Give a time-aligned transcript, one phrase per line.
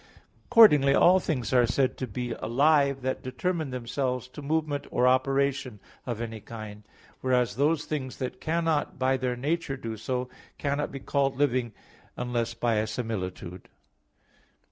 [0.47, 5.79] Accordingly all things are said to be alive that determine themselves to movement or operation
[6.07, 6.81] of any kind:
[7.19, 10.27] whereas those things that cannot by their nature do so,
[10.57, 11.71] cannot be called living,
[12.17, 13.69] unless by a similitude.